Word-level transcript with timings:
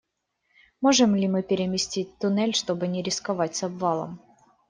Можем 0.81 1.15
ли 1.15 1.27
мы 1.27 1.43
переместить 1.43 2.17
туннель, 2.17 2.55
чтобы 2.55 2.87
не 2.87 3.03
рисковать 3.03 3.55
с 3.55 3.61
обвалом? 3.61 4.19